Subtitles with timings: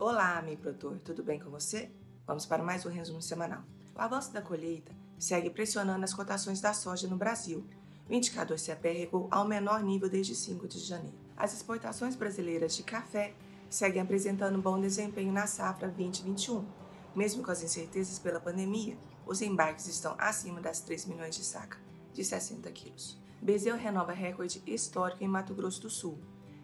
[0.00, 1.90] Olá, amigo produtor, tudo bem com você?
[2.24, 3.64] Vamos para mais um resumo semanal.
[3.96, 7.66] O avanço da colheita segue pressionando as cotações da soja no Brasil.
[8.08, 11.18] O indicador CPE regou ao menor nível desde 5 de janeiro.
[11.36, 13.34] As exportações brasileiras de café
[13.68, 16.64] seguem apresentando bom desempenho na safra 2021.
[17.12, 18.96] Mesmo com as incertezas pela pandemia,
[19.26, 21.76] os embarques estão acima das 3 milhões de saca,
[22.14, 23.18] de 60 quilos.
[23.42, 26.20] Bezerro renova recorde histórico em Mato Grosso do Sul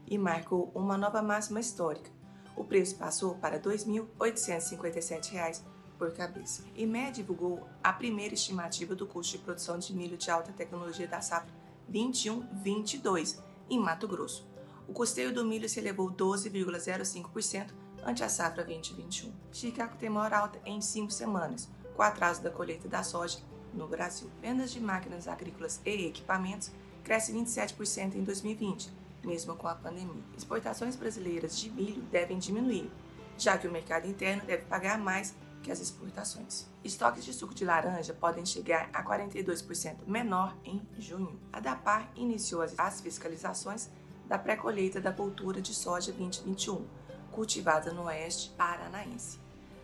[0.06, 2.10] e marcou uma nova máxima histórica,
[2.56, 5.62] o preço passou para R$ 2.857
[5.98, 6.64] por cabeça.
[6.76, 11.20] IME divulgou a primeira estimativa do custo de produção de milho de alta tecnologia da
[11.20, 11.52] safra
[11.92, 13.38] 21-22
[13.70, 14.46] em Mato Grosso.
[14.88, 17.70] O custeio do milho se elevou 12,05%
[18.04, 19.32] ante a safra 2021.
[19.52, 23.38] Chicago tem maior alta em cinco semanas, com atraso da colheita da soja
[23.72, 24.30] no Brasil.
[24.40, 26.70] Vendas de máquinas agrícolas e equipamentos
[27.02, 30.22] crescem 27% em 2020 mesmo com a pandemia.
[30.36, 32.90] Exportações brasileiras de milho devem diminuir,
[33.38, 36.66] já que o mercado interno deve pagar mais que as exportações.
[36.84, 41.40] Estoques de suco de laranja podem chegar a 42% menor em junho.
[41.50, 43.90] A DAPAR iniciou as fiscalizações
[44.26, 46.86] da pré-colheita da cultura de soja 2021,
[47.32, 49.38] cultivada no oeste paranaense.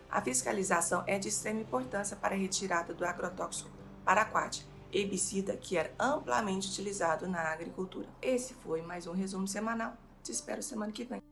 [0.09, 3.69] A fiscalização é de extrema importância para a retirada do agrotóxico
[4.03, 8.07] paraquat, herbicida que era amplamente utilizado na agricultura.
[8.21, 9.95] Esse foi mais um resumo semanal.
[10.23, 11.30] Te espero semana que vem.